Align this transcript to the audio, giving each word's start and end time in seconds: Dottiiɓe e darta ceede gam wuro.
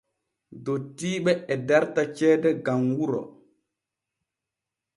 Dottiiɓe 0.65 1.31
e 1.53 1.55
darta 1.67 2.01
ceede 2.15 2.49
gam 2.65 2.81
wuro. 2.97 3.21